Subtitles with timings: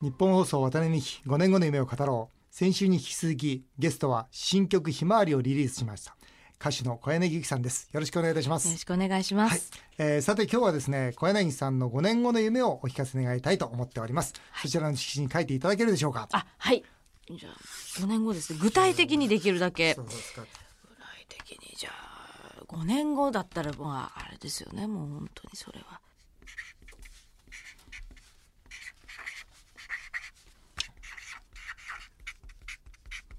[0.00, 2.54] 日本放送渡辺美希5年後の夢を語ろう。
[2.54, 6.16] 先週に引き続きゲストは新曲ひまわりをリリースしました
[6.60, 7.90] 歌手の小柳ゆきさんです。
[7.92, 8.68] よろしくお願いいたします。
[8.68, 10.08] よろしくお願いします、はい。
[10.10, 16.28] えー、さて今日はですね小柳さんの5年後の夢をお聞かせ願いたいと思っております、はい、そちらの色紙に書いていただけるでしょうか。
[16.30, 16.84] あはい。
[17.28, 17.52] じゃあ
[18.00, 18.60] 5年後ですね。
[18.62, 19.94] 具体的にできるだけ。
[19.94, 24.86] そうですか具体的にじゃあ5年後だったらまああれですよね。
[24.86, 26.00] もう本当にそれは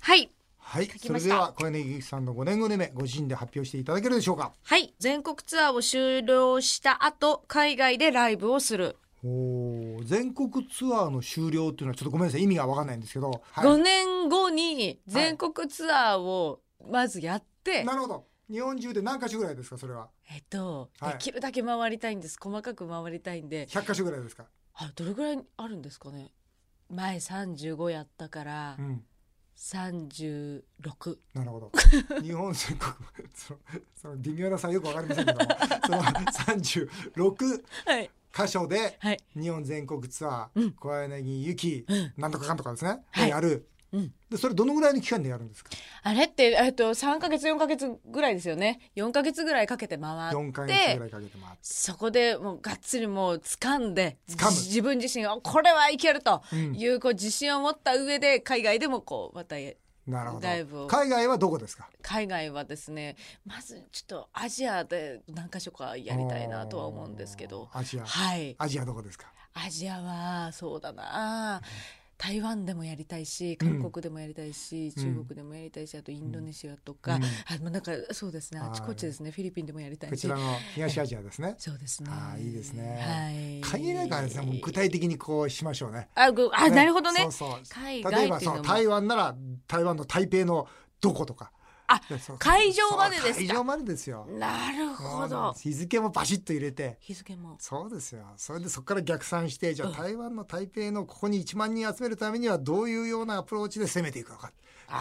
[0.00, 0.30] はい。
[0.56, 0.90] はい。
[0.98, 4.52] それでは小柳ゆきさんの5年後の夢ご自身で発表していただけるでしょうか。
[4.62, 4.94] はい。
[4.98, 10.04] 全国ツアーを終了した後海外でライブをする、おー。
[10.04, 12.42] 全国ツアーの終了っていうのはちょっとごめんなさい。
[12.42, 13.66] 意味がわかんないんですけど、はい。
[13.66, 18.24] 5年後に全国ツアーをまずやって、なるほど。
[18.50, 20.08] 日本中で何か所ぐらいですかそれは？
[20.32, 21.12] えっと、はい。
[21.14, 22.38] できるだけ回りたいんです。
[22.40, 23.66] 細かく回りたいんで。
[23.66, 24.44] 100か所ぐらいですか？
[24.74, 26.32] あどれぐらいあるんですかね。
[26.88, 28.76] 前35やったから。
[28.78, 29.04] うん
[29.60, 30.62] 36
[31.34, 31.70] なるほど。
[32.22, 32.92] 日本全国
[33.34, 33.60] その
[33.94, 35.46] その微妙な差よくわかりませんけども
[35.84, 38.10] その36はい。
[38.34, 39.18] 箇所ではい。
[39.36, 40.72] 日本全国ツアー、うん。
[40.72, 42.12] 小柳ゆき、うん。
[42.16, 43.28] なんとかかんとかですね、はい。
[43.28, 44.12] やる、うん。
[44.30, 45.70] でそれどのぐらいの期間でやるんですか？
[46.02, 48.80] あれってえっと3ヶ月4ヶ月ぐらいですよね。
[48.96, 51.58] 4ヶ月ぐらいかけて回4っか月てぐらいかけて回って。
[51.62, 54.50] そこでもうがっつりもう掴んで掴む。
[54.52, 56.74] 自分自身がこれはいけるとうん。
[56.74, 59.56] いうこう自信を持った上で海外でもこうまた
[60.06, 60.86] なるほど。
[60.86, 61.88] 海外はどこですか？
[62.02, 67.68] 海外はですねまずちょっとアジアで何か所かやりたいなとは思うんですけど。
[67.72, 68.04] アジア。
[68.06, 68.54] はい。
[68.58, 69.26] アジアどこですか？
[69.52, 71.60] アジアはそうだな
[72.22, 73.80] 台湾でもやりたいしうん。
[73.80, 75.02] 韓国でもやりたいし、うん。
[75.02, 77.24] 中国でもやりたいしあとインドネシアとか、うん。
[77.24, 77.26] あ
[77.62, 78.60] まあなんかそうですね。
[78.62, 79.30] あちこちですね。
[79.30, 80.12] フィリピンでもやりたいし。
[80.12, 80.42] こちらの
[80.74, 81.54] 東アジアですね。
[81.56, 82.10] そうですね。
[82.12, 83.00] あーいいですね。
[83.00, 83.60] はい。
[83.62, 86.08] 限らないからですねもう具体的にこうしましょうね。
[86.14, 86.76] あぐあ、ね。
[86.76, 87.22] なるほどね。
[87.22, 87.60] そうそう。
[87.70, 89.34] 海例えばそう台湾なら
[89.66, 90.68] 台湾の台北の
[91.00, 91.52] どことか
[91.92, 92.00] あ
[92.38, 94.26] 会場までです会場までですよ。
[94.30, 95.52] なるほど。
[95.54, 96.98] 日付もバシッと入れて。
[97.00, 97.56] 日付も。
[97.58, 98.22] そうですよ。
[98.36, 99.94] それでそこから逆算してじゃあうん。
[99.96, 104.52] 台湾の台北のここに1万人集めるためにはどういうようなアプローチで攻めていくのか。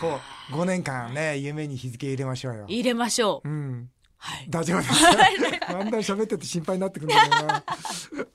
[0.01, 0.19] こ
[0.51, 2.65] う5年間ね夢に日付入れましょうよ。
[2.67, 3.89] 入れましょう、うん
[4.21, 4.45] はい。
[4.49, 5.59] 大丈夫です。
[5.59, 7.63] かだんだん喋ってて心配になってくるんだな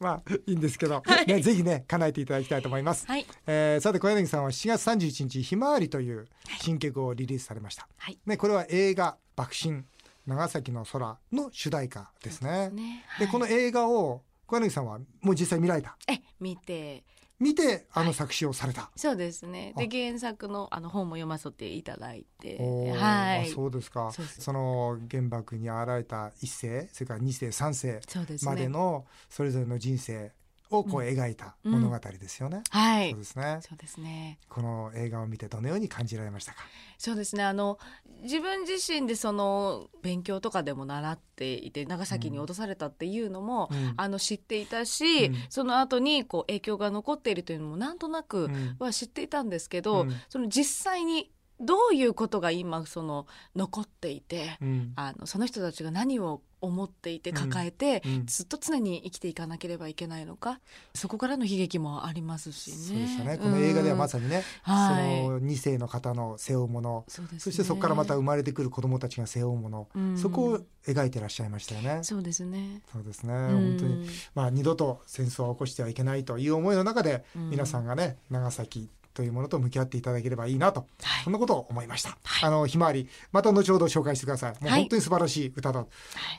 [0.00, 3.26] まあいいんですけど、ね、ぜひね叶えていただきたいと思います、はい。
[3.46, 6.26] えーさて小柳さんは7月31日「ひまわり」という
[6.60, 8.18] 新曲をリリースされました、はい。
[8.24, 9.84] ね、これは映画「爆心
[10.26, 12.70] 長崎の空」の主題歌ですね。
[12.70, 13.04] ね。
[13.18, 15.96] でこの映画を小柳さんはもう実際見られた？
[16.08, 17.04] え見て
[17.44, 19.74] 見てあの作詞をされた、そうですね。
[19.76, 22.56] であ原作のあの本も読ませていただいて
[22.96, 23.50] はい。
[23.50, 24.10] あそうですか。
[24.12, 28.00] その原爆にあられた一世それから二世三世
[28.44, 30.32] までのそれぞれの人生
[30.70, 33.10] をこう描いた物語ですよね、はい。
[33.10, 33.58] そうですね。
[33.60, 34.38] そうですね。
[34.48, 36.58] この映画を見てどのように感じられましたか？
[36.98, 37.44] そうですね。
[37.44, 37.78] あの
[38.22, 43.94] 自分自身でその勉強とかでも習っていて長崎に落とされたっていうのも、うん。
[43.96, 45.34] あの知っていたし、うん。
[45.50, 48.76] その後にこう影響が残っているというのもなんとなくうん。
[48.78, 50.14] は知っていたんですけど、うん。
[50.28, 54.92] その実際にどういうことが今その残っていて、うん。
[54.96, 58.26] あのその人たちが何を思っていて抱えて、うん。
[58.26, 60.60] ずっと常に生きていかなければいけないのか
[60.94, 62.76] そこからの悲劇もありますしね。
[62.76, 63.38] そうでしたね。
[63.38, 65.22] この映画ではまさにね、はい。
[65.22, 70.18] その二世の方の背負うものそしてそこからまた生まれてくる子供たちが背負うもの、うん。
[70.18, 72.00] そこを描いてらっしゃいましたよね。
[72.02, 72.82] そうですね。
[72.92, 73.76] そうですね、うん。
[73.76, 77.50] 本当に、まあ、二度と戦争は起こしてはいけないという思いの中で、うん。
[77.50, 81.24] 皆さんがね長崎というものと向き合っていただければいいなと、はい。
[81.24, 82.48] そんなことを思いました、はい。
[82.48, 84.52] あのひまわりまた後ほど紹介してください。
[84.52, 84.80] もうはい。
[84.80, 85.88] 本当に素晴らしい歌だ、はい。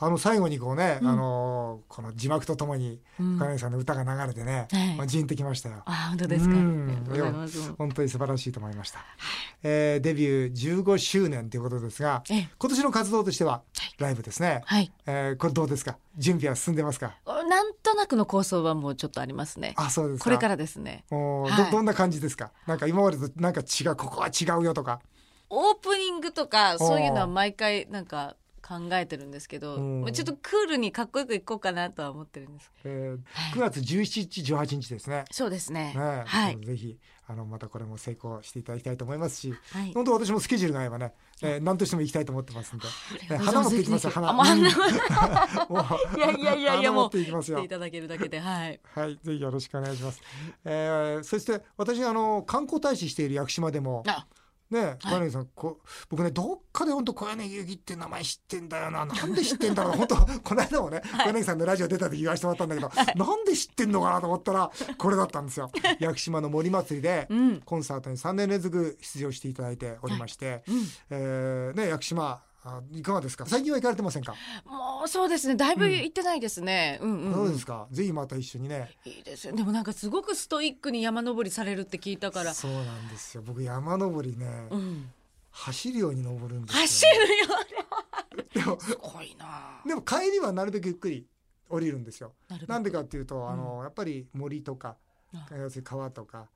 [0.01, 1.07] あの最後にこうね、うん。
[1.07, 3.37] あのこの字幕とともにうん。
[3.37, 5.83] 深柳さんの歌が流れてね、はいまあ、じんときましたよ。
[5.85, 6.55] あ本当ですか。
[7.77, 8.99] 本当に素晴らしいと思いました、
[9.63, 12.49] えーデビュー15周年ということですがええ。
[12.57, 13.61] 今年の活動としては
[13.97, 14.91] ライブですね、はい。
[15.05, 15.97] えーこれどうですか？
[16.17, 17.15] 準備は進んでますか？
[17.47, 19.73] なんとなくの構想はもうちょっとありますね。
[19.77, 21.05] あそうですかこれからですね。
[21.11, 22.51] おーはいどどんな感じですか？
[22.67, 24.99] なんか今までとなんか違うここは違うよとか
[25.49, 32.71] オープニングとかそういうのは毎回なんか考えてるんですけど、うんちょっとクールにかっこよくいこうかなとは思ってるんです。
[32.83, 35.25] えーはい9月17日18日ですね。
[35.31, 35.93] そうですね。
[35.93, 36.57] ねはい。
[36.59, 36.97] ぜひ
[37.27, 39.93] あのまたこれも成功していただきたいと思いますし、はい。
[39.93, 44.99] 本当私もスケジュールが合えばね、えー、何としても行きたいと思ってますんで、ありがとうございます花持っていきますよ
[45.67, 47.69] 花 いやいやいやいやもうっていきますよ来てい。
[47.69, 48.79] ただけるだけではい。
[48.93, 50.21] はい、ぜひよろしくお願いします。
[50.65, 54.25] えー、そして私あの観光大使している屋久島でもあ
[54.69, 55.79] ね小柳さん、こ
[56.09, 59.05] 僕ねどっかで本当小柳ゆきって名前知ってんだよな。
[59.05, 59.93] なんで知ってんだろう。
[59.97, 65.71] 本当この間もね、小柳さんのラジオ出た時言わせてもらったんだけど、なんで知ってんのかなと思ったらこれだったんですよ。
[65.99, 67.61] 屋久島の森祭りでうん。
[67.61, 70.87] コンサートに3年連続出場していただいておりまして、うん。
[71.09, 73.45] えーね屋久島あいかがですか？
[73.45, 74.33] 最近は行かれてませんか、
[74.65, 75.55] もうそうですね。
[75.55, 77.87] だいぶ行ってないですね、うん、うんどううんですか。
[77.91, 78.89] ぜひまた一緒にね。
[79.05, 79.55] いいですよ。
[79.55, 82.55] でもなんかすごくストイックに山登りされるって聞いたから。
[82.55, 83.43] そうなんですよ。
[83.45, 85.11] 僕山登りね、うん。
[85.51, 86.81] 走るように登るんですよ。
[86.81, 88.45] 走るよ。
[88.53, 89.81] でもすごいな。
[89.85, 91.27] でも帰りはなるべくゆっくり
[91.69, 92.33] 降りるんですよ。
[92.67, 94.95] なんでかっていうと、あのやっぱり森とか
[95.33, 95.45] あ。
[95.51, 96.47] 要するに川とか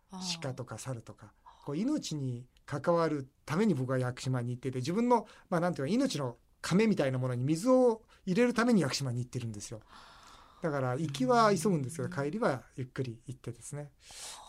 [0.42, 1.28] 鹿とか猿とか
[1.66, 9.80] こう命に関わるために僕は屋久島に行ってて自分のまあなんていうか命の亀みたいなものに水を入れるために屋久島に行ってるんですよ。
[10.62, 13.90] だから行きは急ぐんですけど帰りはゆっくり行ってですね。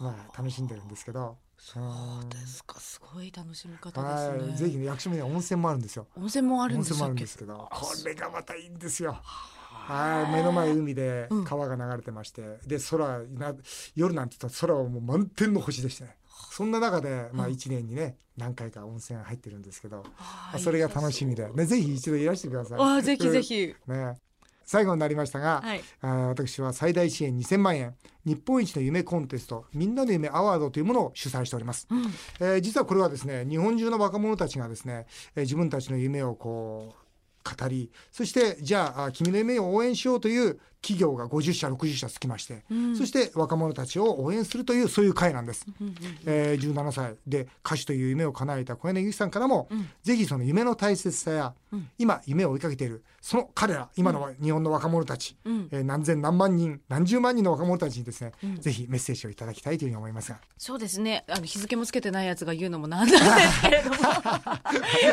[0.00, 1.38] まあ楽しんでるんですけど。
[1.56, 2.78] そうですか。
[2.78, 4.56] すごい楽しみ方はいですね。
[4.56, 6.06] ぜひね屋久島には温泉もあるんですよ。
[6.16, 7.68] 温泉もあるん温ですけど。
[7.70, 9.16] これがまたいいんですよ。
[9.22, 11.44] はい目の前海でうん。
[11.44, 13.54] 川が流れてまして、で空な
[13.94, 16.16] 夜なんて言ったら空はもう満天の星でしてね
[16.50, 22.78] そんな中で、まあ、うん1年にね何回か温泉入ってるんですけど、あまあそれが楽しみで、ね、ぜひ一度いらしてください。
[22.78, 24.16] あーぜひぜひ、ね、
[24.64, 25.82] 最後になりましたが、はい。
[26.02, 27.94] 私は最大支援2000万円
[28.24, 31.86] 日本一の夢コンテストみんなの夢アワードというものを主催しております。
[31.90, 32.04] うん。
[32.40, 37.00] えー実はこれはですね日本中の若者たちがですね、えー自分たちの夢をこう
[37.42, 42.96] 語りそしてじゃああ君の夢を応援しようという企業が50社60社つきまして、うん。
[42.96, 45.66] そして若者たちを応援するというそういう会なんです。
[45.80, 45.94] うんうん
[46.26, 49.88] えー17歳で歌手という夢を叶えた小柳ゆきさんからも、うん。
[50.02, 51.88] ぜひその夢の大切さや、うん。
[51.98, 55.68] 今夢を追いかけているその彼ら今の日本の若者たち、うん。
[55.70, 58.56] えー何千何万人何十万人の若者たちにですね、うん。
[58.56, 60.38] ぜひメッセージをいただきたいというふうに思いますが。
[60.56, 61.24] そうですね。
[61.28, 63.96] あの日付もつけてないやつが言うのもなんなん ですけれども。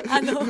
[0.10, 0.42] あの、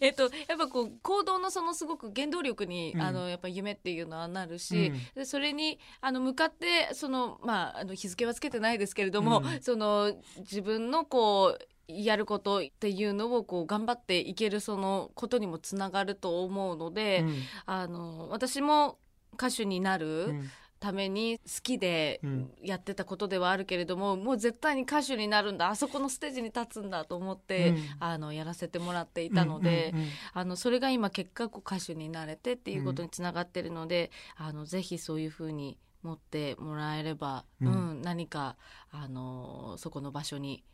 [0.00, 3.00] えっとやっぱこう行動のそのすごく原動力に、うん。
[3.02, 5.00] あのやっぱ夢っていうのはなるし、うん。
[5.14, 9.62] でそれにあの向かってそのまああの日付はつけてないですけれども、うん。
[9.62, 17.34] その自分のこうやることっていうのをこう頑張っていけるそのことにもつながると思うので、うん。
[17.66, 18.98] あの私も
[19.34, 20.50] 歌手になうるん
[20.82, 22.50] ために好きでうん。
[22.60, 25.68] やってたことではあるけれども、もう絶対に歌手になるんだ。
[25.68, 27.78] あそこのステージに立つんだと思って、うん。
[28.00, 38.56] あのやらせてもらっていたので、うんうんうんあのそれが今結果こう歌手になれてっていうことにつながってるので、あのぜひそういうふうに持ってもらえれば、ううんん何か
[38.90, 40.64] あのそこの場所に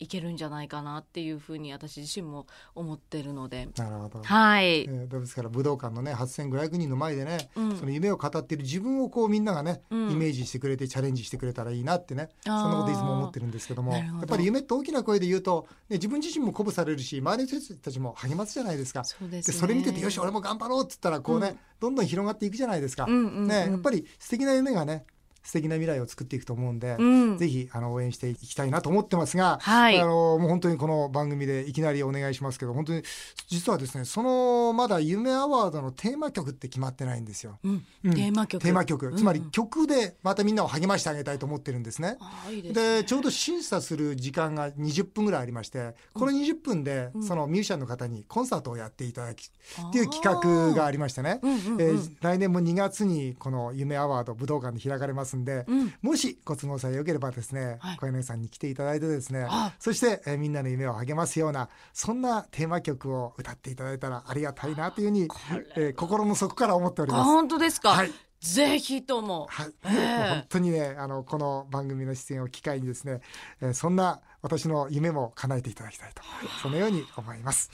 [0.00, 3.68] 行けるんじゃないかなっていうふうに私自身も思ってるので。
[3.76, 4.22] なるほど。
[4.22, 19.04] はい、えーですから武道館のね8500人の前でね、うんその夢を語っている自分をこうみんながね、うんイメージしてくれてチャレンジしてくれたらいいなってねそんなこといつも思ってるんですけどもやっぱり夢って大きな声で言うと、ね、自分自身も鼓舞されるし周りの人たちも励ますじゃないですか。
[19.04, 23.06] そうですねでそれ見ててよし俺も頑張ろうっつったらこうね、うんどんどん広がっていくじゃないですか。
[23.08, 25.06] うんうんうんね、やっぱり素敵な夢がね
[25.42, 27.38] 素敵な未来を作っていくと思うんで、うん。
[27.38, 30.00] ぜひあの応援していきたいなと思ってますが、はい。
[30.00, 33.02] あのもう本当にこの番組でいきなりお願いしますけど本当に
[33.48, 37.58] 実はですねそのまだ夢アワードのテーマ曲って決まってないんですよ。
[37.64, 37.84] うん。
[38.04, 38.14] うん。
[38.14, 38.62] テーマ曲。
[38.62, 39.12] テーマ曲。
[39.14, 42.16] つまり曲でまたみんなを励ましてあげたいと思ってるんですね。
[42.20, 42.98] あーいいですね。
[42.98, 47.22] でちょうど審査する時間が20分ぐらいありましてこの20分でうん。
[47.22, 49.50] そのミュージシャンの方にコンサートをやっていただき
[49.88, 51.80] っていう企画がありましてね、うんうんうん。
[51.80, 55.94] えー来年も2月にこの夢アワード武道館で開かれますんで、うん。
[56.02, 57.96] もしご都合さえ良ければですね、はい。
[57.96, 65.28] 小柳さんに来ていただいてですねあそして、えーみんなの夢を励ますようなそんなテーマ曲を歌っていただいたらありがたいなというふうに、
[65.76, 67.26] えー心の底から思っておりあます。
[67.26, 68.10] 本当ですか、はい
[68.40, 69.46] ぜひとも。
[69.50, 70.18] はい、ええ。
[70.18, 73.20] もう本当にねあのこの番組の出演を機会にですね、
[73.60, 76.22] えーそんな私の夢も叶えていただきたいと
[76.62, 77.70] そのように思います。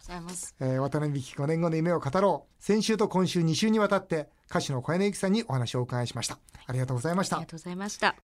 [0.00, 0.54] ございます。
[0.60, 2.64] えー渡辺美希5年後の夢を語ろう。
[2.64, 6.38] 先週と今週2週にわたって歌手の小柳さんにお話をお伺いしました。
[6.66, 7.36] ありがとうございました。
[7.36, 8.14] ありがとうございました